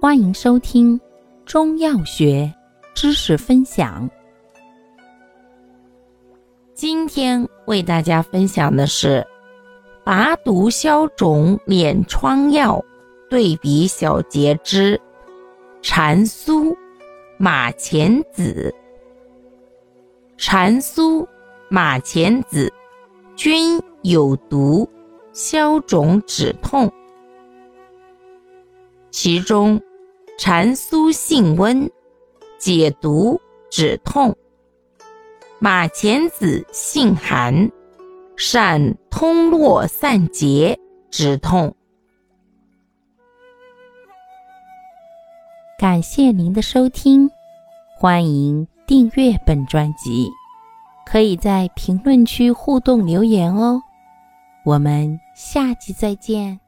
[0.00, 0.98] 欢迎收听
[1.44, 2.50] 中药学
[2.94, 4.08] 知识分享。
[6.72, 9.26] 今天为大家分享的是
[10.02, 12.82] 拔毒消肿敛疮药
[13.28, 14.98] 对比小节之
[15.82, 16.74] 蟾酥、
[17.36, 18.74] 马钱子。
[20.38, 21.26] 蟾酥、
[21.68, 22.72] 马钱子
[23.36, 24.88] 均有毒，
[25.34, 26.90] 消肿止痛。
[29.10, 29.78] 其中，
[30.40, 31.90] 蟾酥性温，
[32.58, 33.38] 解毒
[33.70, 34.32] 止痛；
[35.58, 37.70] 马钱子性寒，
[38.38, 40.80] 善通络散结
[41.10, 41.76] 止痛。
[45.78, 47.30] 感谢您的收听，
[47.98, 50.26] 欢迎订阅本专辑，
[51.04, 53.78] 可以在评论区互动留言哦。
[54.64, 56.58] 我们下期再见。